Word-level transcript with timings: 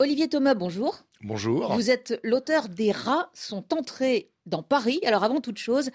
Olivier 0.00 0.28
Thomas, 0.28 0.54
bonjour. 0.54 1.04
Bonjour. 1.22 1.72
Vous 1.72 1.88
êtes 1.88 2.18
l'auteur 2.24 2.68
des 2.68 2.90
rats 2.90 3.30
sont 3.32 3.72
entrés 3.72 4.32
dans 4.44 4.64
Paris. 4.64 4.98
Alors 5.06 5.22
avant 5.22 5.40
toute 5.40 5.58
chose, 5.58 5.90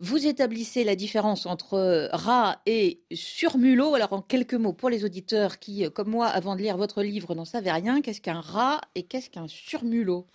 vous 0.00 0.26
établissez 0.26 0.82
la 0.82 0.96
différence 0.96 1.46
entre 1.46 2.08
rat 2.12 2.60
et 2.66 3.04
surmulot. 3.12 3.94
Alors 3.94 4.12
en 4.12 4.22
quelques 4.22 4.54
mots 4.54 4.72
pour 4.72 4.90
les 4.90 5.04
auditeurs 5.04 5.60
qui, 5.60 5.88
comme 5.92 6.10
moi, 6.10 6.26
avant 6.26 6.56
de 6.56 6.62
lire 6.62 6.76
votre 6.76 7.04
livre, 7.04 7.36
n'en 7.36 7.44
savaient 7.44 7.70
rien, 7.70 8.02
qu'est-ce 8.02 8.20
qu'un 8.20 8.40
rat 8.40 8.80
et 8.96 9.04
qu'est-ce 9.04 9.30
qu'un 9.30 9.46
surmulot? 9.46 10.26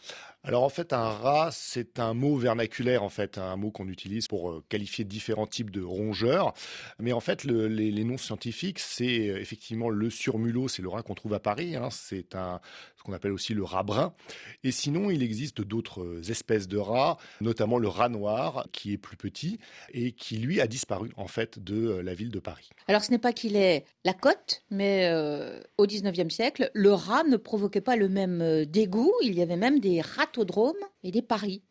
Alors 0.44 0.64
en 0.64 0.70
fait, 0.70 0.94
un 0.94 1.10
rat, 1.10 1.50
c'est 1.52 2.00
un 2.00 2.14
mot 2.14 2.38
vernaculaire, 2.38 3.04
en 3.04 3.10
fait, 3.10 3.38
un 3.38 3.58
mot 3.58 3.72
qu'on 3.72 3.90
utilise 3.90 4.30
pour 4.30 4.50
euh, 4.50 4.64
qualifier 4.70 5.04
différents 5.04 5.48
types 5.48 5.70
de 5.70 5.82
rongeurs. 5.82 6.54
Mais 6.98 7.12
en 7.12 7.20
fait, 7.20 7.44
les, 7.44 8.04
noms 8.06 8.18
scientifiques, 8.18 8.80
c'est 8.80 9.30
euh, 9.30 9.42
effectivement 9.42 9.90
le 9.90 10.10
surmulot, 10.10 10.70
c'est 10.70 10.82
le 10.82 10.88
rat 10.88 11.04
qu'on 11.04 11.14
trouve 11.14 11.34
à 11.34 11.42
Paris. 11.42 11.76
Hein. 11.76 11.90
c'est 11.92 12.26
ce 12.34 13.04
qu'on 13.04 13.12
appelle 13.12 13.34
aussi 13.34 13.54
le 13.54 13.64
rat 13.64 13.84
brun. 13.84 14.14
Et 14.64 14.72
sinon, 14.72 15.10
il 15.10 15.24
existe 15.24 15.60
d'autres 15.60 16.04
euh, 16.04 16.22
espèces 16.30 16.70
de 16.70 16.78
rats, 16.78 17.18
notamment 17.42 17.78
le 17.78 17.90
rat 17.90 18.08
noir, 18.08 18.66
qui 18.72 18.94
est 18.94 18.98
plus 18.98 19.18
petit 19.18 19.60
et 19.94 20.14
qui 20.14 20.38
lui 20.38 20.62
a 20.62 20.68
disparu 20.68 21.10
en 21.18 21.28
fait 21.28 21.60
de 21.60 21.98
la 21.98 22.14
ville 22.14 22.32
de 22.32 22.40
Paris. 22.40 22.70
Alors 22.88 23.04
ce 23.04 23.12
n'est 23.12 23.20
pas 23.20 23.34
qu'il 23.34 23.58
est 23.58 23.86
la 24.06 24.14
côte, 24.14 24.64
mais 24.70 25.12
au 25.78 25.86
19e 25.86 26.30
siècle, 26.30 26.72
le 26.74 26.94
rat 26.94 27.24
ne 27.24 27.38
provoquait 27.38 27.82
pas 27.82 27.96
le 27.96 28.08
même 28.08 28.66
dégoût. 28.66 29.14
Il 29.22 29.36
y 29.36 29.42
avait 29.42 29.58
même 29.58 29.80
des 29.80 30.02
rats 30.02 30.29
et 31.04 31.12
des 31.12 31.22
paris. 31.22 31.64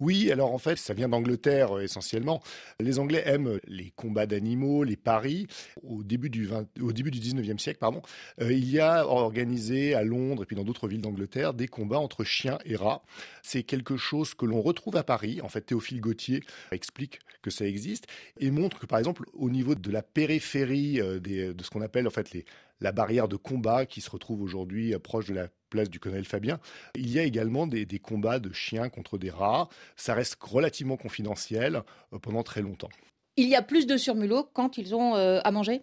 Oui, 0.00 0.30
alors 0.30 0.52
en 0.52 0.58
fait, 0.58 0.76
ça 0.76 0.94
vient 0.94 1.08
d'Angleterre 1.08 1.76
euh, 1.76 1.82
essentiellement. 1.82 2.42
Les 2.80 2.98
Anglais 2.98 3.22
aiment 3.26 3.58
les 3.66 3.90
combats 3.90 4.26
d'animaux, 4.26 4.84
les 4.84 4.96
paris. 4.96 5.46
Au 5.82 6.02
début 6.02 6.30
du, 6.30 6.48
au 6.80 6.92
début 6.92 7.10
du 7.10 7.18
19e 7.18 7.58
siècle, 7.58 7.78
pardon, 7.78 8.02
euh, 8.40 8.52
il 8.52 8.70
y 8.70 8.80
a 8.80 9.06
organisé 9.06 9.94
à 9.94 10.02
Londres 10.02 10.42
et 10.42 10.46
puis 10.46 10.56
dans 10.56 10.64
d'autres 10.64 10.88
villes 10.88 11.00
d'Angleterre 11.00 11.54
des 11.54 11.68
combats 11.68 11.98
entre 11.98 12.24
chiens 12.24 12.58
et 12.64 12.76
rats. 12.76 13.02
C'est 13.42 13.62
quelque 13.62 13.96
chose 13.96 14.34
que 14.34 14.46
l'on 14.46 14.62
retrouve 14.62 14.96
à 14.96 15.02
Paris. 15.02 15.40
En 15.42 15.48
fait, 15.48 15.62
Théophile 15.62 16.00
Gautier 16.00 16.42
explique 16.70 17.20
que 17.42 17.50
ça 17.50 17.66
existe 17.66 18.06
et 18.38 18.50
montre 18.50 18.78
que 18.78 18.86
par 18.86 18.98
exemple 18.98 19.24
au 19.32 19.50
niveau 19.50 19.74
de 19.74 19.90
la 19.90 20.02
périphérie 20.02 21.00
euh, 21.00 21.20
de 21.20 21.62
ce 21.62 21.70
qu'on 21.70 21.82
appelle 21.82 22.06
en 22.06 22.10
fait 22.10 22.36
la 22.80 22.92
barrière 22.92 23.28
de 23.28 23.36
combat 23.36 23.86
qui 23.86 24.00
se 24.00 24.10
retrouve 24.10 24.42
aujourd'hui 24.42 24.96
proche 24.98 25.26
de 25.26 25.34
la 25.34 25.48
place 25.68 25.90
du 25.90 25.98
colonel 25.98 26.24
Fabien. 26.24 26.58
Il 26.94 27.10
y 27.10 27.18
a 27.18 27.24
également 27.24 27.66
des, 27.66 27.86
combats 27.98 28.38
de 28.38 28.52
chiens 28.52 28.88
contre 28.88 29.18
des 29.18 29.30
rats. 29.30 29.68
Ça 29.96 30.14
reste 30.14 30.36
relativement 30.42 30.96
confidentiel 30.96 31.82
euh, 32.12 32.18
pendant 32.18 32.42
très 32.42 32.62
longtemps. 32.62 32.90
Il 33.36 33.48
y 33.48 33.54
a 33.54 33.62
plus 33.62 33.86
de 33.86 33.96
surmulots 33.96 34.48
quand 34.52 34.78
ils 34.78 34.94
ont 34.94 35.14
euh, 35.14 35.40
à 35.44 35.50
manger? 35.50 35.82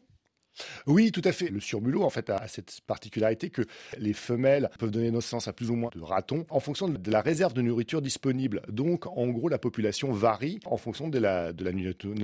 Oui, 0.85 1.11
tout 1.11 1.21
à 1.23 1.31
fait. 1.31 1.49
Le 1.49 1.59
surmulot, 1.59 2.03
en 2.03 2.09
fait, 2.09 2.29
a 2.29 2.47
cette 2.47 2.81
particularité 2.85 3.49
que 3.49 3.63
les 3.97 4.13
femelles 4.13 4.69
peuvent 4.79 4.91
donner 4.91 5.11
naissance 5.11 5.47
à 5.47 5.53
plus 5.53 5.69
ou 5.69 5.75
moins 5.75 5.89
de 5.93 6.01
ratons 6.01 6.45
en 6.49 6.59
fonction 6.59 6.87
de 6.87 7.11
la 7.11 7.21
réserve 7.21 7.53
de 7.53 7.61
nourriture 7.61 8.01
disponible. 8.01 8.61
Donc, 8.69 9.07
en 9.07 9.27
gros, 9.27 9.49
la 9.49 9.57
population 9.57 10.11
varie 10.11 10.59
en 10.65 10.77
fonction 10.77 11.07
de 11.07 11.17
la, 11.17 11.53
de 11.53 11.63
la 11.63 11.71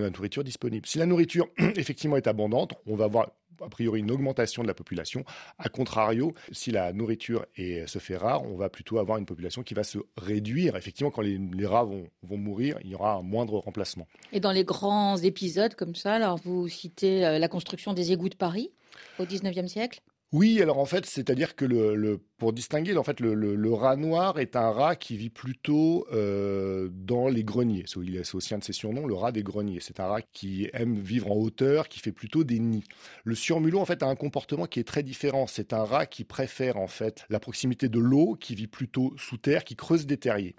nourriture 0.09 0.43
disponible. 0.43 0.85
Si 0.87 0.97
la 0.99 1.05
nourriture, 1.05 1.47
effectivement, 1.57 2.17
est 2.17 2.27
abondante, 2.27 2.73
on 2.85 2.95
va 2.95 3.05
avoir 3.05 3.31
a 3.63 3.69
priori 3.69 3.99
une 3.99 4.11
augmentation 4.11 4.63
de 4.63 4.67
la 4.67 4.73
population. 4.73 5.23
A 5.57 5.69
contrario, 5.69 6.33
si 6.51 6.71
la 6.71 6.93
nourriture 6.93 7.45
se 7.55 7.99
fait 7.99 8.17
rare, 8.17 8.43
on 8.43 8.55
va 8.55 8.69
plutôt 8.69 8.99
avoir 8.99 9.17
une 9.17 9.25
population 9.25 9.63
qui 9.63 9.73
va 9.73 9.83
se 9.83 9.99
réduire. 10.17 10.75
Effectivement, 10.75 11.11
quand 11.11 11.21
les, 11.21 11.65
rats 11.65 11.83
vont, 11.83 12.37
mourir, 12.37 12.77
il 12.83 12.91
y 12.91 12.95
aura 12.95 13.15
un 13.15 13.21
moindre 13.21 13.57
remplacement. 13.57 14.07
Et 14.31 14.39
dans 14.39 14.51
les 14.51 14.63
grands 14.63 15.17
épisodes 15.17 15.75
comme 15.75 15.95
ça, 15.95 16.13
alors 16.13 16.37
vous 16.43 16.67
citez 16.67 17.25
euh, 17.25 17.39
la 17.39 17.47
construction 17.47 17.93
des 17.93 18.11
égouts 18.11 18.29
de 18.29 18.35
Paris 18.35 18.71
au 19.19 19.23
19e 19.23 19.67
siècle? 19.67 20.01
Oui, 20.31 20.61
alors 20.61 20.77
en 20.77 20.85
fait, 20.85 21.07
c'est-à-dire 21.07 21.55
que 21.55 21.65
le, 21.65 22.21
pour 22.37 22.53
distinguer, 22.53 22.95
en 22.97 23.03
fait, 23.03 23.19
le, 23.19 23.73
rat 23.73 23.95
noir 23.95 24.39
est 24.39 24.55
un 24.55 24.69
rat 24.69 24.95
qui 24.95 25.17
vit 25.17 25.31
plutôt 25.31 26.05
euh, 26.13 26.89
dans 26.91 27.18
les 27.29 27.43
greniers. 27.43 27.83
C'est 27.87 28.35
aussi 28.35 28.53
un 28.53 28.59
de 28.59 28.63
ses 28.63 28.73
surnoms, 28.73 29.05
le 29.05 29.13
rat 29.13 29.31
des 29.31 29.43
greniers. 29.43 29.79
C'est 29.81 29.99
un 29.99 30.07
rat 30.07 30.21
qui 30.21 30.69
aime 30.73 30.99
vivre 30.99 31.31
en 31.31 31.35
hauteur, 31.35 31.87
qui 31.87 31.99
fait 31.99 32.11
plutôt 32.11 32.43
des 32.43 32.59
nids. 32.59 32.83
Le 33.23 33.35
surmulot, 33.35 33.79
en 33.79 33.85
fait, 33.85 34.03
a 34.03 34.07
un 34.07 34.15
comportement 34.15 34.65
qui 34.65 34.79
est 34.79 34.83
très 34.83 35.03
différent. 35.03 35.47
C'est 35.47 35.73
un 35.73 35.83
rat 35.83 36.05
qui 36.05 36.23
préfère 36.23 36.77
en 36.77 36.87
fait 36.87 37.25
la 37.29 37.39
proximité 37.39 37.89
de 37.89 37.99
l'eau, 37.99 38.35
qui 38.39 38.55
vit 38.55 38.67
plutôt 38.67 39.13
sous 39.17 39.37
terre, 39.37 39.63
qui 39.63 39.75
creuse 39.75 40.05
des 40.05 40.17
terriers. 40.17 40.55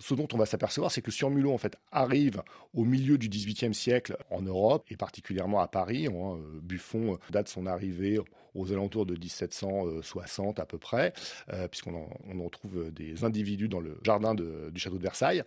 Ce 0.00 0.14
dont 0.14 0.28
on 0.32 0.38
va 0.38 0.46
s'apercevoir, 0.46 0.90
c'est 0.90 1.02
que 1.02 1.10
le 1.10 1.12
surmulot, 1.12 1.52
en 1.52 1.58
fait, 1.58 1.76
arrive 1.92 2.42
au 2.72 2.84
milieu 2.84 3.18
du 3.18 3.28
XVIIIe 3.28 3.74
siècle 3.74 4.16
en 4.30 4.42
Europe 4.42 4.86
et 4.90 4.96
particulièrement 4.96 5.60
à 5.60 5.68
Paris. 5.68 6.06
Hein, 6.06 6.38
Buffon 6.62 7.18
date 7.30 7.48
son 7.48 7.66
arrivée 7.66 8.18
aux 8.54 8.72
alentours 8.72 9.06
de 9.06 9.14
1760 9.14 10.60
à 10.60 10.66
peu 10.66 10.78
près, 10.78 11.12
euh, 11.52 11.68
puisqu'on 11.68 11.94
en, 11.94 12.44
retrouve 12.44 12.90
des 12.92 13.24
individus 13.24 13.68
dans 13.68 13.80
le 13.80 13.98
jardin 14.02 14.34
du 14.34 14.78
château 14.78 14.98
de 14.98 15.02
Versailles. 15.02 15.42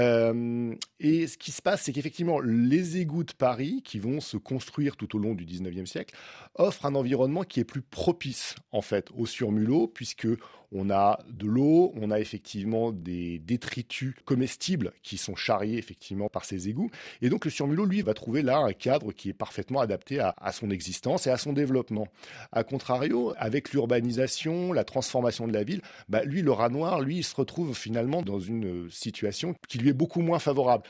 Euh, 0.00 0.74
et 0.98 1.26
ce 1.26 1.36
qui 1.36 1.52
se 1.52 1.62
passe, 1.62 1.82
c'est 1.82 1.92
qu'effectivement, 1.92 2.40
les 2.40 2.98
égouts 2.98 3.24
de 3.24 3.32
Paris, 3.32 3.82
qui 3.84 3.98
vont 3.98 4.20
se 4.20 4.36
construire 4.36 4.96
tout 4.96 5.14
au 5.16 5.18
long 5.18 5.34
du 5.34 5.44
19e 5.44 5.86
siècle, 5.86 6.14
offrent 6.54 6.86
un 6.86 6.94
environnement 6.94 7.44
qui 7.44 7.60
est 7.60 7.64
plus 7.64 7.82
propice, 7.82 8.54
en 8.72 8.82
fait, 8.82 9.08
au 9.16 9.26
surmulot, 9.26 9.88
puisque 9.88 10.28
on 10.72 10.90
a 10.90 11.18
de 11.28 11.46
l'eau, 11.46 11.92
on 11.96 12.10
a 12.10 12.20
effectivement 12.20 12.92
des 12.92 13.38
détritus 13.38 14.14
comestibles 14.24 14.92
qui 15.02 15.18
sont 15.18 15.34
charriés 15.34 15.78
effectivement 15.78 16.28
par 16.28 16.44
ces 16.44 16.68
égouts. 16.68 16.90
Et 17.22 17.28
donc 17.28 17.44
le 17.44 17.50
surmulot, 17.50 17.84
lui, 17.84 18.02
va 18.02 18.14
trouver 18.14 18.42
là 18.42 18.58
un 18.58 18.72
cadre 18.72 19.12
qui 19.12 19.28
est 19.28 19.34
parfaitement 19.34 19.80
adapté 19.80 20.20
à, 20.20 20.34
son 20.52 20.70
existence 20.70 21.26
et 21.26 21.30
à 21.30 21.36
son 21.36 21.52
développement. 21.52 22.08
A 22.52 22.64
contrario, 22.64 23.32
avec 23.36 23.72
l'urbanisation, 23.72 24.72
la 24.72 24.84
transformation 24.84 25.48
de 25.48 25.52
la 25.52 25.64
ville, 25.64 25.82
bah, 26.08 26.22
lui, 26.24 26.42
le 26.42 26.52
rat 26.52 26.68
noir, 26.68 27.00
lui, 27.00 27.18
il 27.18 27.24
se 27.24 27.34
retrouve 27.34 27.76
finalement 27.76 28.22
dans 28.22 28.40
une 28.40 28.88
situation 28.90 29.54
qui 29.68 29.78
lui 29.78 29.89
beaucoup 29.92 30.20
moins 30.20 30.38
favorable 30.38 30.84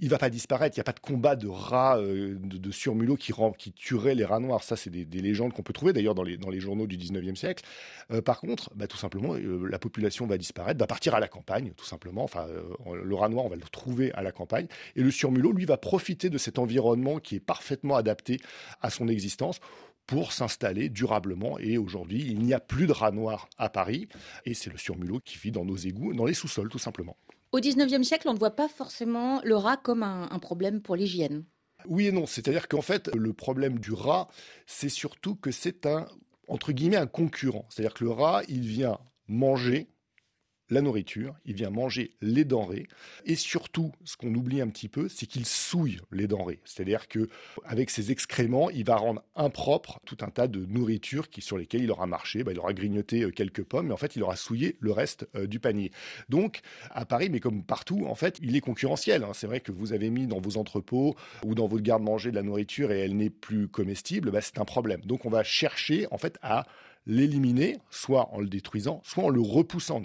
il 0.00 0.08
va 0.08 0.18
pas 0.18 0.30
disparaître. 0.30 0.76
Il 0.76 0.80
n'y 0.80 0.82
a 0.82 0.84
pas 0.84 0.92
de 0.92 1.00
combat 1.00 1.36
de 1.36 1.46
rats, 1.46 1.98
euh, 1.98 2.36
de, 2.40 2.70
surmulots 2.70 3.16
qui, 3.16 3.32
tueraient 3.72 4.14
les 4.14 4.24
rats 4.24 4.40
noirs. 4.40 4.62
Ça, 4.62 4.76
c'est 4.76 4.90
des, 4.90 5.20
légendes 5.20 5.52
qu'on 5.52 5.62
peut 5.62 5.72
trouver 5.72 5.92
d'ailleurs 5.92 6.14
dans 6.14 6.22
les, 6.22 6.36
dans 6.36 6.50
les 6.50 6.60
journaux 6.60 6.86
du 6.86 6.96
19e 6.96 7.36
siècle. 7.36 7.64
Euh, 8.10 8.22
par 8.22 8.40
contre, 8.40 8.70
bah, 8.74 8.86
tout 8.86 8.96
simplement, 8.96 9.34
euh, 9.34 9.68
la 9.68 9.78
population 9.78 10.26
va 10.26 10.38
disparaître, 10.38 10.80
va 10.80 10.86
partir 10.86 11.14
à 11.14 11.20
la 11.20 11.28
campagne, 11.28 11.72
tout 11.76 11.84
simplement. 11.84 12.24
Enfin, 12.24 12.46
le 13.02 13.14
rat 13.14 13.28
noir, 13.28 13.44
on 13.44 13.48
va 13.48 13.56
le 13.56 13.62
trouver 13.62 14.12
à 14.12 14.22
la 14.22 14.32
campagne. 14.32 14.66
Et 14.96 15.02
le 15.02 15.10
surmulot, 15.10 15.52
lui, 15.52 15.66
va 15.66 15.76
profiter 15.76 16.30
de 16.30 16.38
cet 16.38 16.58
environnement 16.58 17.18
qui 17.18 17.36
est 17.36 17.40
parfaitement 17.40 17.96
adapté 17.96 18.40
à 18.80 18.90
son 18.90 19.08
existence 19.08 19.60
pour 20.10 20.32
s'installer 20.32 20.88
durablement. 20.88 21.56
Et 21.60 21.78
aujourd'hui, 21.78 22.26
il 22.26 22.40
n'y 22.40 22.52
a 22.52 22.58
plus 22.58 22.88
de 22.88 22.92
rats 22.92 23.12
noirs 23.12 23.48
à 23.58 23.68
Paris. 23.68 24.08
Et 24.44 24.54
c'est 24.54 24.68
le 24.68 24.76
surmulot 24.76 25.20
qui 25.24 25.38
vit 25.38 25.52
dans 25.52 25.64
nos 25.64 25.76
égouts, 25.76 26.12
dans 26.14 26.24
les 26.24 26.34
sous-sols, 26.34 26.68
tout 26.68 26.80
simplement. 26.80 27.16
Au 27.52 27.60
XIXe 27.60 28.02
siècle, 28.02 28.28
on 28.28 28.34
ne 28.34 28.38
voit 28.38 28.56
pas 28.56 28.68
forcément 28.68 29.40
le 29.44 29.54
rat 29.54 29.76
comme 29.76 30.02
un, 30.02 30.28
un 30.28 30.38
problème 30.40 30.82
pour 30.82 30.96
l'hygiène. 30.96 31.44
Oui 31.86 32.08
et 32.08 32.12
non, 32.12 32.26
c'est-à-dire 32.26 32.66
qu'en 32.66 32.82
fait, 32.82 33.08
le 33.14 33.32
problème 33.32 33.78
du 33.78 33.92
rat, 33.92 34.28
c'est 34.66 34.88
surtout 34.88 35.36
que 35.36 35.52
c'est 35.52 35.86
un, 35.86 36.08
entre 36.48 36.72
guillemets, 36.72 36.96
un 36.96 37.06
concurrent. 37.06 37.66
C'est-à-dire 37.70 37.94
que 37.94 38.02
le 38.02 38.10
rat, 38.10 38.42
il 38.48 38.62
vient 38.62 38.98
manger 39.28 39.86
la 40.70 40.80
nourriture, 40.80 41.34
il 41.44 41.54
vient 41.54 41.70
manger 41.70 42.12
les 42.20 42.44
denrées 42.44 42.86
et 43.24 43.34
surtout, 43.34 43.92
ce 44.04 44.16
qu'on 44.16 44.32
oublie 44.34 44.60
un 44.60 44.68
petit 44.68 44.88
peu, 44.88 45.08
c'est 45.08 45.26
qu'il 45.26 45.46
souille 45.46 45.98
les 46.12 46.26
denrées. 46.26 46.60
C'est-à-dire 46.64 47.08
que 47.08 47.28
avec 47.64 47.90
ses 47.90 48.12
excréments, 48.12 48.70
il 48.70 48.84
va 48.84 48.96
rendre 48.96 49.22
impropre 49.36 50.00
tout 50.04 50.18
un 50.20 50.30
tas 50.30 50.46
de 50.46 50.64
nourriture 50.66 51.26
sur 51.40 51.58
lesquelles 51.58 51.82
il 51.82 51.90
aura 51.90 52.06
marché, 52.06 52.44
bah, 52.44 52.52
il 52.52 52.58
aura 52.58 52.72
grignoté 52.72 53.22
euh, 53.22 53.30
quelques 53.30 53.62
pommes, 53.62 53.88
mais 53.88 53.92
en 53.92 53.96
fait, 53.96 54.16
il 54.16 54.22
aura 54.22 54.36
souillé 54.36 54.76
le 54.80 54.92
reste 54.92 55.28
euh, 55.34 55.46
du 55.46 55.60
panier. 55.60 55.90
Donc, 56.28 56.60
à 56.90 57.04
Paris, 57.04 57.28
mais 57.30 57.40
comme 57.40 57.62
partout, 57.62 58.06
en 58.06 58.14
fait, 58.14 58.38
il 58.42 58.56
est 58.56 58.60
concurrentiel. 58.60 59.24
Hein. 59.24 59.32
C'est 59.34 59.46
vrai 59.46 59.60
que 59.60 59.72
vous 59.72 59.92
avez 59.92 60.10
mis 60.10 60.26
dans 60.26 60.40
vos 60.40 60.56
entrepôts 60.56 61.16
ou 61.44 61.54
dans 61.54 61.66
votre 61.66 61.82
garde-manger 61.82 62.30
de 62.30 62.36
la 62.36 62.42
nourriture 62.42 62.92
et 62.92 63.00
elle 63.00 63.16
n'est 63.16 63.30
plus 63.30 63.68
comestible, 63.68 64.30
bah, 64.30 64.40
c'est 64.40 64.58
un 64.58 64.64
problème. 64.64 65.00
Donc, 65.02 65.24
on 65.24 65.30
va 65.30 65.42
chercher 65.42 66.06
en 66.10 66.18
fait 66.18 66.38
à 66.42 66.66
l'éliminer, 67.06 67.78
soit 67.90 68.28
en 68.32 68.40
le 68.40 68.48
détruisant, 68.48 69.00
soit 69.04 69.24
en 69.24 69.28
le 69.28 69.40
repoussant. 69.40 70.02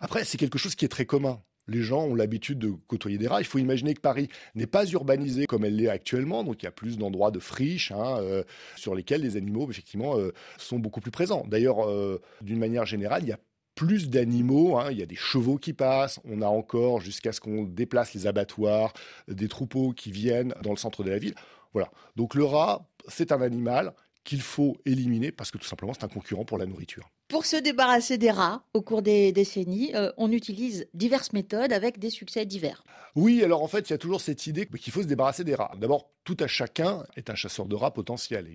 Après, 0.00 0.24
c'est 0.24 0.38
quelque 0.38 0.58
chose 0.58 0.74
qui 0.74 0.84
est 0.84 0.88
très 0.88 1.06
commun. 1.06 1.40
Les 1.68 1.82
gens 1.82 2.04
ont 2.04 2.14
l'habitude 2.14 2.58
de 2.58 2.70
côtoyer 2.88 3.18
des 3.18 3.28
rats. 3.28 3.40
Il 3.40 3.46
faut 3.46 3.58
imaginer 3.58 3.94
que 3.94 4.00
Paris 4.00 4.28
n'est 4.54 4.66
pas 4.66 4.84
urbanisé 4.86 5.46
comme 5.46 5.64
elle 5.64 5.76
l'est 5.76 5.88
actuellement, 5.88 6.42
donc 6.42 6.62
il 6.62 6.64
y 6.64 6.68
a 6.68 6.72
plus 6.72 6.98
d'endroits 6.98 7.30
de 7.30 7.38
friches 7.38 7.92
hein, 7.92 8.18
euh, 8.18 8.42
sur 8.76 8.94
lesquels 8.94 9.22
les 9.22 9.36
animaux 9.36 9.70
effectivement 9.70 10.18
euh, 10.18 10.32
sont 10.58 10.78
beaucoup 10.78 11.00
plus 11.00 11.12
présents. 11.12 11.44
D'ailleurs, 11.46 11.88
euh, 11.88 12.20
d'une 12.40 12.58
manière 12.58 12.84
générale, 12.84 13.22
il 13.22 13.28
y 13.28 13.32
a 13.32 13.38
plus 13.74 14.10
d'animaux, 14.10 14.76
hein. 14.76 14.90
il 14.90 14.98
y 14.98 15.02
a 15.02 15.06
des 15.06 15.16
chevaux 15.16 15.56
qui 15.56 15.72
passent, 15.72 16.20
on 16.24 16.42
a 16.42 16.46
encore 16.46 17.00
jusqu'à 17.00 17.32
ce 17.32 17.40
qu'on 17.40 17.62
déplace 17.62 18.12
les 18.12 18.26
abattoirs, 18.26 18.92
des 19.28 19.48
troupeaux 19.48 19.92
qui 19.92 20.10
viennent 20.10 20.54
dans 20.62 20.70
le 20.70 20.76
centre 20.76 21.04
de 21.04 21.10
la 21.10 21.18
ville. 21.18 21.34
Voilà. 21.72 21.90
Donc 22.16 22.34
le 22.34 22.44
rat, 22.44 22.86
c'est 23.08 23.32
un 23.32 23.40
animal 23.40 23.94
qu'il 24.24 24.42
faut 24.42 24.76
éliminer 24.84 25.32
parce 25.32 25.50
que 25.50 25.58
tout 25.58 25.66
simplement 25.66 25.94
c'est 25.94 26.04
un 26.04 26.08
concurrent 26.08 26.44
pour 26.44 26.58
la 26.58 26.66
nourriture. 26.66 27.10
Pour 27.32 27.46
se 27.46 27.56
débarrasser 27.56 28.18
des 28.18 28.30
rats 28.30 28.62
au 28.74 28.82
cours 28.82 29.00
des 29.00 29.32
décennies, 29.32 29.90
euh, 29.94 30.12
on 30.18 30.30
utilise 30.30 30.86
diverses 30.92 31.32
méthodes 31.32 31.72
avec 31.72 31.98
des 31.98 32.10
succès 32.10 32.44
divers. 32.44 32.84
Oui, 33.16 33.42
alors 33.42 33.62
en 33.62 33.68
fait, 33.68 33.88
il 33.88 33.92
y 33.92 33.94
a 33.94 33.98
toujours 33.98 34.20
cette 34.20 34.46
idée 34.46 34.66
qu'il 34.66 34.92
faut 34.92 35.00
se 35.00 35.06
débarrasser 35.06 35.42
des 35.42 35.54
rats. 35.54 35.72
D'abord, 35.78 36.10
tout 36.24 36.36
à 36.40 36.46
chacun 36.46 37.04
est 37.16 37.30
un 37.30 37.34
chasseur 37.34 37.64
de 37.64 37.74
rats 37.74 37.90
potentiel. 37.90 38.46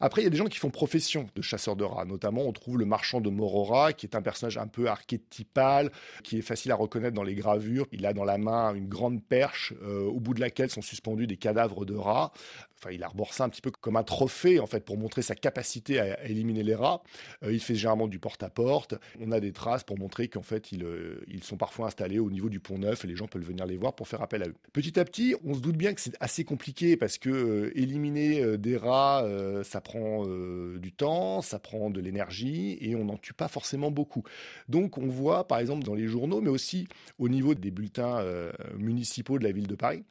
Après, 0.00 0.20
il 0.20 0.24
y 0.24 0.26
a 0.26 0.30
des 0.30 0.36
gens 0.36 0.46
qui 0.46 0.58
font 0.58 0.70
profession 0.70 1.28
de 1.34 1.42
chasseurs 1.42 1.76
de 1.76 1.84
rats. 1.84 2.04
Notamment, 2.04 2.42
on 2.42 2.52
trouve 2.52 2.78
le 2.78 2.84
marchand 2.84 3.20
de 3.20 3.30
Morora, 3.30 3.92
qui 3.92 4.06
est 4.06 4.16
un 4.16 4.22
personnage 4.22 4.58
un 4.58 4.66
peu 4.66 4.88
archétypal, 4.88 5.90
qui 6.22 6.38
est 6.38 6.42
facile 6.42 6.72
à 6.72 6.76
reconnaître 6.76 7.14
dans 7.14 7.22
les 7.22 7.34
gravures. 7.34 7.86
Il 7.92 8.04
a 8.06 8.12
dans 8.12 8.24
la 8.24 8.38
main 8.38 8.74
une 8.74 8.88
grande 8.88 9.22
perche, 9.22 9.72
euh, 9.82 10.04
au 10.04 10.20
bout 10.20 10.34
de 10.34 10.40
laquelle 10.40 10.70
sont 10.70 10.82
suspendus 10.82 11.26
des 11.26 11.36
cadavres 11.36 11.84
de 11.84 11.94
rats. 11.94 12.32
Enfin, 12.78 12.90
il 12.90 13.02
arbore 13.02 13.32
ça 13.32 13.44
un 13.44 13.48
petit 13.48 13.62
peu 13.62 13.70
comme 13.70 13.96
un 13.96 14.02
trophée, 14.02 14.60
en 14.60 14.66
fait, 14.66 14.84
pour 14.84 14.98
montrer 14.98 15.22
sa 15.22 15.34
capacité 15.34 16.00
à, 16.00 16.24
éliminer 16.24 16.62
les 16.62 16.74
rats. 16.74 17.02
Euh, 17.42 17.52
il 17.52 17.60
fait 17.60 17.76
du 18.08 18.18
porte-à-porte. 18.18 18.94
On 19.20 19.32
a 19.32 19.40
des 19.40 19.52
traces 19.52 19.84
pour 19.84 19.98
montrer 19.98 20.28
qu'en 20.28 20.42
fait, 20.42 20.72
ils, 20.72 20.84
euh, 20.84 21.24
ils 21.28 21.44
sont 21.44 21.56
parfois 21.56 21.86
installés 21.86 22.18
au 22.18 22.30
niveau 22.30 22.48
du 22.48 22.60
pont 22.60 22.78
neuf 22.78 23.04
et 23.04 23.08
les 23.08 23.16
gens 23.16 23.26
peuvent 23.26 23.42
venir 23.42 23.66
les 23.66 23.76
voir 23.76 23.94
pour 23.94 24.08
faire 24.08 24.22
appel 24.22 24.42
à 24.42 24.48
eux. 24.48 24.54
Petit 24.72 24.98
à 24.98 25.04
petit, 25.04 25.34
on 25.44 25.54
se 25.54 25.60
doute 25.60 25.76
bien 25.76 25.94
que 25.94 26.00
c'est 26.00 26.16
assez 26.20 26.44
compliqué 26.44 26.96
parce 26.96 27.18
que 27.18 27.72
éliminer 27.74 28.58
des 28.58 28.76
rats, 28.76 29.24
ça 29.62 29.80
prend 29.80 30.24
euh, 30.26 30.78
du 30.78 30.92
temps, 30.92 31.40
ça 31.40 31.58
prend 31.58 31.90
de 31.90 32.00
l'énergie 32.00 32.78
et 32.80 32.94
on 32.96 33.04
n'en 33.04 33.16
tue 33.16 33.32
pas 33.32 33.48
forcément 33.48 33.90
beaucoup. 33.90 34.22
Donc 34.68 34.98
on 34.98 35.06
voit 35.06 35.46
par 35.46 35.58
exemple 35.58 35.84
dans 35.84 35.94
les 35.94 36.06
journaux, 36.06 36.40
mais 36.40 36.50
aussi 36.50 36.88
au 37.18 37.28
niveau 37.28 37.54
des 37.54 37.70
bulletins 37.70 38.18
euh, 38.18 38.52
municipaux 38.76 39.38
de 39.38 39.44
la 39.44 39.52
ville 39.52 39.66
de 39.66 39.74
Paris, 39.74 40.04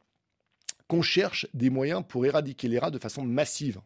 qu'on 0.88 1.02
cherche 1.02 1.46
des 1.54 1.70
moyens 1.70 2.02
pour 2.06 2.26
éradiquer 2.26 2.68
les 2.68 2.78
rats 2.78 2.90
de 2.90 2.98
façon 2.98 3.22
massive. 3.22 3.80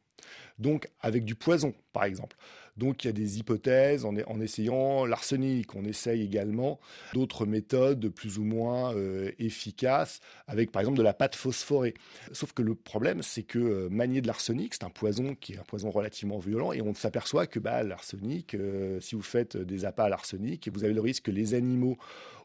Donc 0.58 0.88
avec 1.00 1.25
du 1.25 1.34
poison, 1.34 1.75
par 1.93 2.05
exemple. 2.05 2.37
Donc 2.78 3.05
il 3.05 3.08
y 3.08 3.10
a 3.10 3.12
des 3.12 3.38
hypothèses 3.38 4.05
en, 4.05 4.40
essayant 4.40 5.05
l'arsenic. 5.05 5.75
On 5.75 5.84
essaye 5.84 6.22
également 6.22 6.78
d'autres 7.12 7.44
méthodes 7.44 8.08
plus 8.08 8.38
ou 8.38 8.44
moins 8.44 8.94
euh, 8.94 9.32
efficaces, 9.38 10.20
avec 10.46 10.70
par 10.70 10.81
exemple 10.81 10.96
de 10.96 11.02
la 11.02 11.12
pâte 11.12 11.34
phosphorée. 11.34 11.94
Sauf 12.32 12.52
que 12.52 12.62
le 12.62 12.76
problème, 12.76 13.22
c'est 13.22 13.43
que 13.43 13.58
euh, 13.58 13.88
manier 13.88 14.20
de 14.20 14.28
l'arsenic, 14.28 14.75
c'est 14.75 14.84
un 14.84 14.90
poison 14.90 15.34
qui 15.34 15.55
est 15.55 15.58
un 15.58 15.64
poison 15.64 15.90
relativement 15.90 16.38
violent, 16.38 16.72
et 16.72 16.81
on 16.81 16.94
s'aperçoit 16.94 17.49
que 17.49 17.58
bah, 17.58 17.82
l'arsenic, 17.82 18.54
euh, 18.54 19.00
si 19.00 19.16
vous 19.16 19.22
faites 19.22 19.56
des 19.56 19.84
appâts 19.84 20.04
à 20.04 20.08
l'arsenic, 20.08 20.69
vous 20.72 20.84
avez 20.84 20.94
le 20.94 21.00
risque 21.00 21.25
que 21.25 21.31
les 21.32 21.54
animaux 21.54 21.99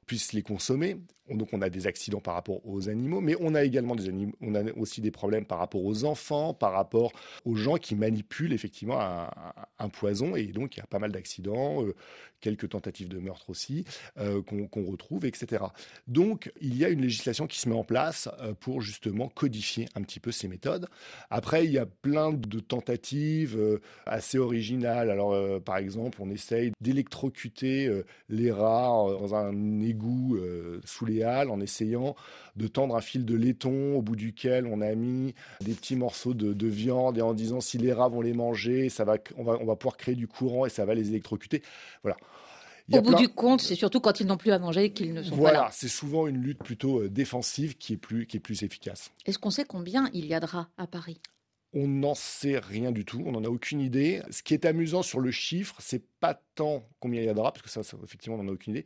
puissent 0.05 0.33
les 0.33 0.41
consommer. 0.41 0.97
Donc 1.29 1.49
on 1.53 1.61
a 1.61 1.69
des 1.69 1.87
accidents 1.87 2.19
par 2.19 2.33
rapport 2.33 2.59
aux 2.67 2.89
animaux, 2.89 3.21
mais 3.21 3.35
on 3.39 3.55
a 3.55 3.63
également 3.63 3.95
des 3.95 4.09
animaux, 4.09 4.33
on 4.41 4.55
a 4.55 4.63
aussi 4.73 4.99
des 4.99 5.11
problèmes 5.11 5.45
par 5.45 5.57
rapport 5.57 5.83
aux 5.85 6.03
enfants, 6.03 6.53
par 6.53 6.73
rapport 6.73 7.13
aux 7.45 7.55
gens 7.55 7.77
qui 7.77 7.95
manipulent 8.03 8.53
effectivement 8.53 8.99
un, 9.79 9.89
poison, 9.89 10.35
et 10.35 10.47
donc 10.47 10.75
il 10.75 10.79
y 10.79 10.83
a 10.83 10.87
pas 10.87 10.99
mal 10.99 11.11
d'accidents, 11.11 11.83
euh, 11.83 11.95
quelques 12.41 12.69
tentatives 12.69 13.07
de 13.07 13.19
meurtre 13.19 13.49
aussi 13.49 13.85
euh, 14.17 14.41
qu'on 14.41 14.85
retrouve, 14.85 15.25
etc. 15.25 15.63
Donc 16.07 16.51
il 16.59 16.77
y 16.77 16.83
a 16.83 16.89
une 16.89 17.01
législation 17.01 17.47
qui 17.47 17.59
se 17.59 17.69
met 17.69 17.75
en 17.75 17.83
place 17.83 18.29
euh, 18.39 18.53
pour 18.53 18.81
justement 18.81 19.29
codifier 19.29 19.87
un 19.95 20.01
petit 20.01 20.19
peu 20.19 20.31
ces 20.31 20.47
méthodes. 20.47 20.87
Après 21.29 21.65
il 21.65 21.71
y 21.71 21.77
a 21.77 21.85
plein 21.85 22.33
de 22.33 22.59
tentatives 22.59 23.79
assez 24.05 24.37
originales. 24.37 25.09
Alors 25.09 25.61
par 25.61 25.77
exemple 25.77 26.17
on 26.21 26.29
essaye 26.29 26.71
d'électrocuter 26.81 28.03
les 28.29 28.51
rats 28.51 29.07
dans 29.19 29.35
un 29.35 29.81
égout 29.81 30.37
sous 30.83 31.05
les 31.05 31.23
en 31.23 31.61
essayant 31.61 32.15
de 32.55 32.67
tendre 32.67 32.95
un 32.95 33.01
fil 33.01 33.25
de 33.25 33.35
laiton 33.35 33.95
au 33.95 34.01
bout 34.01 34.15
duquel 34.15 34.67
on 34.67 34.81
a 34.81 34.93
mis 34.93 35.33
des 35.61 35.73
petits 35.73 35.95
morceaux 35.95 36.33
de, 36.33 36.67
viande 36.67 37.17
et 37.17 37.21
en 37.21 37.33
disant 37.33 37.61
si 37.61 37.77
les 37.77 37.92
rats 37.93 38.09
vont 38.09 38.21
les 38.21 38.33
manger, 38.33 38.89
ça 38.89 39.05
va, 39.05 39.17
on, 39.37 39.43
va, 39.43 39.57
on 39.61 39.65
va 39.65 39.75
pouvoir 39.75 39.97
créer 39.97 40.15
du 40.15 40.27
courant 40.27 40.65
et 40.65 40.69
ça 40.69 40.85
va 40.85 40.93
les 40.93 41.09
électrocuter. 41.09 41.61
Voilà. 42.03 42.17
Au 42.91 43.01
bout 43.01 43.15
du 43.15 43.29
compte, 43.29 43.61
c'est 43.61 43.75
surtout 43.75 44.01
quand 44.01 44.19
ils 44.19 44.27
n'ont 44.27 44.37
plus 44.37 44.51
à 44.51 44.59
manger 44.59 44.91
qu'ils 44.91 45.13
ne 45.13 45.23
sont 45.23 45.35
voilà, 45.35 45.41
pas 45.41 45.53
là. 45.53 45.59
Voilà, 45.59 45.71
c'est 45.71 45.87
souvent 45.87 46.27
une 46.27 46.41
lutte 46.41 46.59
plutôt 46.59 46.99
euh, 46.99 47.09
défensive 47.09 47.77
qui 47.77 47.93
est 47.93 47.97
plus, 47.97 48.27
qui 48.27 48.37
est 48.37 48.41
plus 48.41 48.63
efficace. 48.63 49.09
Est-ce 49.25 49.39
qu'on 49.39 49.51
sait 49.51 49.63
combien 49.63 50.09
il 50.13 50.25
y 50.25 50.33
a 50.33 50.41
de 50.41 50.45
rats 50.45 50.67
à 50.77 50.85
Paris? 50.85 51.21
On 51.75 51.87
n'en 51.87 52.13
sait 52.13 52.59
rien 52.59 52.91
du 52.91 53.03
tout, 53.03 53.23
on 53.25 53.31
n'en 53.31 53.43
a 53.43 53.47
aucune 53.47 53.79
idée. 53.79 54.21
Ce 54.29 54.43
qui 54.43 54.53
est 54.53 54.65
amusant 54.65 55.01
sur 55.01 55.19
le 55.21 55.31
chiffre, 55.31 55.75
c'est 55.79 56.03
pas 56.19 56.39
tant 56.55 56.83
combien 56.99 57.21
il 57.21 57.25
y 57.25 57.29
a 57.29 57.33
de 57.33 57.39
rats, 57.39 57.51
parce 57.51 57.63
que 57.63 57.69
ça, 57.69 57.97
effectivement, 58.03 58.37
on 58.37 58.43
n'en 58.43 58.51
a 58.51 58.53
aucune 58.53 58.75
idée, 58.75 58.85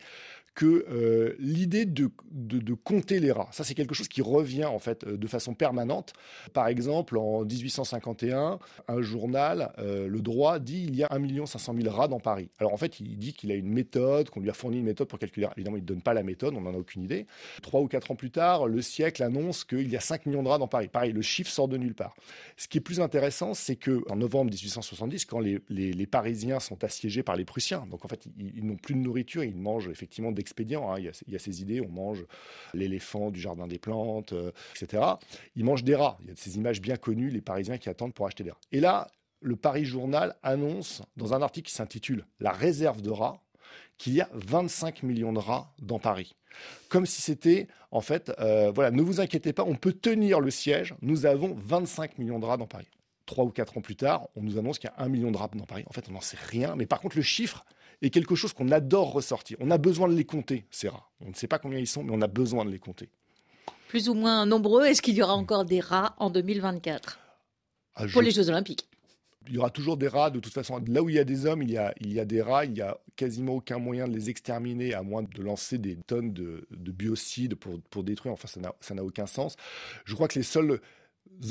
que 0.58 0.88
euh, 0.90 1.36
l'idée 1.38 1.86
de, 1.86 2.10
de, 2.32 2.74
compter 2.74 3.20
les 3.20 3.32
rats. 3.32 3.48
Ça, 3.52 3.64
c'est 3.64 3.76
quelque 3.76 3.94
chose 3.94 4.08
qui 4.08 4.24
revient 4.24 4.66
en 4.66 4.80
fait 4.80 5.04
euh, 5.04 5.16
de 5.16 5.28
façon 5.28 5.54
permanente. 5.54 6.14
Par 6.52 6.68
exemple, 6.68 7.16
en 7.20 7.46
1851, 7.46 8.58
un 8.88 9.02
journal, 9.04 9.72
euh, 9.78 10.08
Le 10.08 10.20
Droit, 10.20 10.58
dit 10.58 10.86
il 10.88 10.96
y 10.96 11.04
a 11.04 11.10
1 11.12 11.46
500 11.46 11.76
000 11.80 11.96
rats 11.96 12.08
dans 12.08 12.20
Paris. 12.20 12.50
Alors 12.58 12.74
en 12.74 12.78
fait, 12.78 13.00
il 13.00 13.20
dit 13.20 13.34
qu'il 13.34 13.52
a 13.52 13.54
une 13.54 13.70
méthode, 13.72 14.32
qu'on 14.32 14.40
lui 14.40 14.50
a 14.50 14.54
fourni 14.54 14.80
une 14.80 14.86
méthode 14.86 15.08
pour 15.08 15.20
calculer. 15.20 15.48
Évidemment, 15.58 15.78
il 15.78 15.84
ne 15.84 15.86
donne 15.86 16.02
pas 16.02 16.16
la 16.16 16.24
méthode, 16.24 16.56
on 16.56 16.62
n'en 16.62 16.74
a 16.74 16.78
aucune 16.78 17.04
idée. 17.04 17.28
Trois 17.62 17.82
ou 17.82 17.88
quatre 17.88 18.10
ans 18.10 18.16
plus 18.16 18.32
tard, 18.32 18.66
Le 18.66 18.82
Siècle 18.82 19.22
annonce 19.22 19.64
qu'il 19.64 19.88
y 19.88 19.96
a 19.96 20.00
5 20.00 20.26
millions 20.26 20.42
de 20.42 20.50
rats 20.50 20.58
dans 20.58 20.68
Paris. 20.68 20.88
Pareil, 20.88 21.12
le 21.12 21.22
chiffre 21.22 21.52
sort 21.52 21.68
de 21.68 21.78
nulle 21.78 21.94
part. 21.94 22.16
Ce 22.56 22.68
qui 22.68 22.80
est 22.80 22.82
plus 22.82 23.00
intéressant, 23.00 23.54
c'est 23.54 23.76
que 23.76 24.02
en 24.10 24.16
novembre 24.16 24.50
1870, 24.50 25.26
quand 25.26 25.40
les, 25.40 25.62
les, 25.70 26.08
Parisiens 26.08 26.60
sont 26.60 26.84
assiégés 26.84 27.22
par 27.22 27.36
les 27.36 27.46
Prussiens, 27.46 27.86
donc 27.92 28.06
en 28.06 28.08
fait, 28.08 28.26
ils, 28.40 28.66
n'ont 28.66 28.76
plus 28.76 28.96
de 28.96 29.00
nourriture, 29.00 29.44
ils 29.44 29.56
mangent 29.56 29.90
effectivement 29.90 30.32
des 30.32 30.47
Hein. 30.92 30.96
Il, 31.00 31.32
y 31.32 31.36
a, 31.36 31.40
ces 31.40 31.62
idées, 31.62 31.82
on 31.82 31.90
mange 31.90 32.26
l'éléphant 32.74 33.32
du 33.32 33.40
jardin 33.40 33.68
des 33.68 33.80
plantes, 33.80 34.34
euh, 34.34 34.52
etc. 34.76 35.04
Ils 35.56 35.64
mangent 35.64 35.84
des 35.84 35.96
rats. 35.96 36.18
Il 36.22 36.30
y 36.30 36.32
a 36.32 36.36
ces 36.36 36.58
images 36.58 36.82
bien 36.82 36.98
connues, 36.98 37.30
les 37.30 37.42
Parisiens 37.42 37.78
qui 37.78 37.90
attendent 37.90 38.14
pour 38.14 38.28
acheter 38.28 38.44
des 38.44 38.52
rats. 38.52 38.60
Et 38.72 38.80
là, 38.80 39.08
le 39.42 39.56
Paris 39.56 39.86
Journal 39.86 40.36
annonce, 40.44 41.02
dans 41.16 41.34
un 41.34 41.42
article 41.42 41.70
qui 41.70 41.76
s'intitule 41.76 42.26
La 42.40 42.52
réserve 42.52 43.02
de 43.02 43.10
rats, 43.10 43.42
qu'il 43.98 44.14
y 44.14 44.22
a 44.22 44.30
25 44.34 45.04
millions 45.04 45.34
de 45.34 45.40
rats 45.40 45.74
dans 45.80 46.00
Paris. 46.00 46.36
Comme 46.90 47.06
si 47.06 47.22
c'était, 47.22 47.68
en 47.92 48.02
fait, 48.02 48.32
euh, 48.40 48.72
voilà, 48.74 48.92
ne 48.92 49.02
vous 49.02 49.20
inquiétez 49.20 49.54
pas, 49.54 49.64
on 49.64 49.76
peut 49.76 49.94
tenir 49.94 50.40
le 50.40 50.52
siège, 50.52 50.96
nous 51.02 51.26
avons 51.26 51.56
25 51.56 52.18
millions 52.18 52.40
de 52.40 52.46
rats 52.46 52.58
dans 52.58 52.68
Paris. 52.68 52.88
Trois 53.26 53.44
ou 53.44 53.50
quatre 53.50 53.78
ans 53.78 53.82
plus 53.82 53.96
tard, 53.96 54.28
on 54.36 54.42
nous 54.42 54.58
annonce 54.58 54.80
qu'il 54.80 54.90
y 54.90 55.00
a 55.00 55.04
un 55.04 55.10
million 55.10 55.32
de 55.32 55.38
rats 55.38 55.50
dans 55.54 55.66
Paris. 55.66 55.84
En 55.88 55.94
fait, 55.94 56.06
on 56.10 56.14
n'en 56.14 56.22
sait 56.22 56.38
rien, 56.40 56.76
mais 56.76 56.86
par 56.86 57.02
contre, 57.02 57.18
le 57.18 57.24
chiffre 57.24 57.66
est 58.02 58.10
quelque 58.10 58.36
chose 58.36 58.54
qu'on 58.54 58.72
adore 58.72 59.12
ressortir. 59.12 59.58
On 59.60 59.72
a 59.72 59.78
besoin 59.78 60.08
de 60.08 60.14
les 60.14 60.26
compter, 60.26 60.66
ces 60.72 60.90
rats. 60.90 61.10
On 61.22 61.30
ne 61.30 61.34
sait 61.34 61.48
pas 61.48 61.60
combien 61.60 61.80
ils 61.80 61.88
sont, 61.88 62.04
mais 62.04 62.14
on 62.14 62.22
a 62.22 62.28
besoin 62.28 62.66
de 62.66 62.70
les 62.70 62.80
compter. 62.80 63.10
Plus 63.88 64.10
ou 64.10 64.14
moins 64.14 64.46
nombreux, 64.46 64.86
est-ce 64.86 65.02
qu'il 65.02 65.16
y 65.16 65.24
aura 65.24 65.36
encore 65.36 65.66
des 65.66 65.80
rats 65.80 66.16
en 66.20 66.30
2024 66.30 67.20
ah, 67.96 68.06
pour 68.12 68.22
les 68.22 68.32
Jeux 68.32 68.50
Olympiques 68.50 68.88
il 69.50 69.56
y 69.56 69.58
aura 69.58 69.70
toujours 69.70 69.96
des 69.96 70.08
rats, 70.08 70.30
de 70.30 70.40
toute 70.40 70.54
façon. 70.54 70.82
Là 70.88 71.02
où 71.02 71.10
il 71.10 71.16
y 71.16 71.20
a 71.20 71.24
des 71.24 71.46
hommes, 71.46 71.62
il 71.62 71.72
y 71.72 71.78
a, 71.78 71.94
il 72.02 72.12
y 72.12 72.20
a 72.20 72.26
des 72.26 72.42
rats. 72.42 72.66
Il 72.66 72.74
n'y 72.74 72.82
a 72.82 72.98
quasiment 73.16 73.54
aucun 73.54 73.80
moyen 73.80 74.08
de 74.08 74.14
les 74.14 74.30
exterminer, 74.30 74.94
à 74.94 75.04
moins 75.04 75.24
de 75.24 75.42
lancer 75.42 75.78
des 75.78 75.96
tonnes 75.96 76.34
de, 76.34 76.68
biocides 76.70 77.56
pour, 77.56 77.80
pour 77.90 78.04
détruire. 78.04 78.34
Enfin, 78.34 78.48
ça 78.48 78.94
n'a 78.94 79.04
aucun 79.04 79.26
sens. 79.26 79.56
Je 80.06 80.14
crois 80.16 80.28
que 80.28 80.38
les 80.38 80.44
seuls 80.44 80.82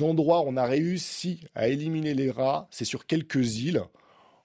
endroits 0.00 0.42
où 0.42 0.48
on 0.48 0.56
a 0.56 0.66
réussi 0.66 1.40
à 1.54 1.68
éliminer 1.68 2.14
les 2.14 2.30
rats, 2.30 2.68
c'est 2.70 2.84
sur 2.84 3.06
quelques 3.06 3.60
îles. 3.60 3.82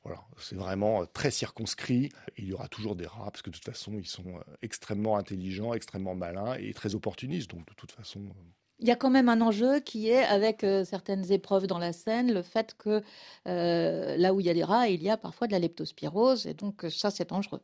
Voilà, 0.03 0.19
c'est 0.37 0.55
vraiment 0.55 1.01
euh, 1.01 1.05
très 1.05 1.29
circonscrit. 1.29 2.09
il 2.37 2.45
y 2.45 2.53
aura 2.53 2.67
toujours 2.67 2.95
des 2.95 3.05
rats, 3.05 3.29
parce 3.31 3.43
que 3.43 3.51
de 3.51 3.55
toute 3.55 3.65
façon, 3.65 3.93
ils 3.99 4.07
sont 4.07 4.27
euh, 4.27 4.41
extrêmement 4.63 5.17
intelligents, 5.17 5.73
extrêmement 5.73 6.15
malins 6.15 6.55
et 6.55 6.73
très 6.73 6.95
opportunistes. 6.95 7.51
Donc, 7.51 7.67
de 7.67 7.73
toute 7.75 7.91
façon. 7.91 8.21
Euh, 8.21 8.43
il 8.79 8.87
y 8.87 8.91
a 8.91 8.95
quand 8.95 9.11
même 9.11 9.29
un 9.29 9.41
enjeu 9.41 9.79
qui 9.79 10.09
est 10.09 10.23
avec 10.23 10.65
certaines 10.85 11.31
épreuves 11.31 11.67
dans 11.67 11.77
la 11.77 11.93
Seine, 11.93 12.33
le 12.33 12.41
fait 12.41 12.75
que 12.79 13.03
là 13.45 14.33
où 14.33 14.39
il 14.39 14.47
y 14.47 14.49
a 14.49 14.55
des 14.55 14.63
rats, 14.63 14.87
il 14.87 15.03
y 15.03 15.09
a 15.11 15.17
parfois 15.17 15.45
de 15.45 15.51
la 15.51 15.59
leptospirose, 15.59 16.47
et 16.47 16.55
donc 16.55 16.87
ça, 16.89 17.11
c'est 17.11 17.29
dangereux. 17.29 17.61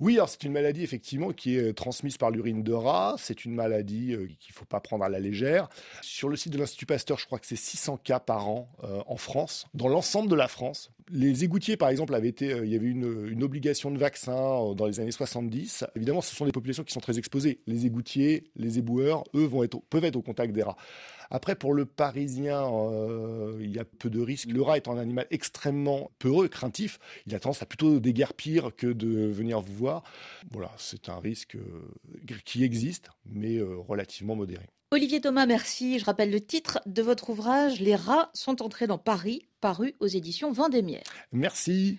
Oui, 0.00 0.14
alors 0.14 0.30
c'est 0.30 0.42
une 0.44 0.52
maladie 0.52 0.82
effectivement 0.82 1.32
qui 1.34 1.58
est 1.58 1.74
transmise 1.74 2.16
par 2.16 2.30
l'urine 2.30 2.62
de 2.62 2.72
rat. 2.72 3.16
C'est 3.18 3.44
une 3.44 3.54
maladie 3.54 4.16
qu'il 4.40 4.52
ne 4.52 4.54
faut 4.54 4.64
pas 4.64 4.80
prendre 4.80 5.04
à 5.04 5.10
la 5.10 5.20
légère. 5.20 5.68
Sur 6.00 6.30
le 6.30 6.36
site 6.36 6.54
de 6.54 6.56
l'Institut 6.56 6.86
Pasteur, 6.86 7.18
je 7.18 7.26
crois 7.26 7.38
que 7.38 7.46
c'est 7.46 7.54
600 7.54 7.98
cas 7.98 8.18
par 8.18 8.48
an 8.48 8.72
en 9.06 9.18
France, 9.18 9.66
dans 9.74 9.88
l'ensemble 9.88 10.30
de 10.30 10.34
la 10.34 10.48
France 10.48 10.90
les 11.10 11.44
égoutiers, 11.44 11.76
par 11.76 11.88
exemple, 11.88 12.14
euh, 12.14 12.64
il 12.64 12.70
y 12.70 12.76
avait 12.76 12.86
une, 12.86 13.42
obligation 13.42 13.90
de 13.90 13.98
vaccin 13.98 14.32
euh, 14.32 14.74
dans 14.74 14.86
les 14.86 15.00
années 15.00 15.10
70. 15.10 15.84
Évidemment, 15.96 16.20
ce 16.20 16.34
sont 16.34 16.46
des 16.46 16.52
populations 16.52 16.84
qui 16.84 16.92
sont 16.92 17.00
très 17.00 17.18
exposées. 17.18 17.60
Les 17.66 17.86
égoutiers, 17.86 18.44
les 18.56 18.78
éboueurs, 18.78 19.24
eux, 19.34 19.48
peuvent 19.90 20.04
être 20.04 20.16
au 20.16 20.22
contact 20.22 20.52
des 20.52 20.62
rats. 20.62 20.76
Après, 21.30 21.54
pour 21.54 21.72
le 21.72 21.86
Parisien, 21.86 22.62
euh, 22.62 23.56
il 23.60 23.74
y 23.74 23.78
a 23.78 23.84
peu 23.84 24.10
de 24.10 24.20
risques. 24.20 24.50
Le 24.50 24.60
rat 24.60 24.78
étant 24.78 24.92
un 24.92 24.98
animal 24.98 25.26
extrêmement 25.30 26.10
peureux, 26.18 26.48
craintif, 26.48 26.98
il 27.26 27.34
a 27.34 27.40
tendance 27.40 27.62
à 27.62 27.66
plutôt 27.66 28.00
déguerpir 28.00 28.70
que 28.76 28.86
de 28.86 29.26
venir 29.26 29.60
vous 29.60 29.74
voir. 29.74 30.02
Voilà, 30.50 30.70
c'est 30.76 31.08
un 31.08 31.18
risque 31.18 31.56
qui 32.44 32.64
existe, 32.64 33.08
mais 33.24 33.60
relativement 33.62 34.36
modéré. 34.36 34.66
Olivier 34.92 35.22
Thomas, 35.22 35.46
merci. 35.46 35.98
Je 35.98 36.04
rappelle 36.04 36.30
le 36.30 36.38
titre 36.38 36.78
de 36.84 37.00
votre 37.00 37.30
ouvrage 37.30 37.80
Les 37.80 37.96
rats 37.96 38.28
sont 38.34 38.60
entrés 38.60 38.86
dans 38.86 38.98
Paris, 38.98 39.40
paru 39.62 39.94
aux 40.00 40.06
éditions 40.06 40.52
Vendémiaire. 40.52 41.02
Merci. 41.32 41.98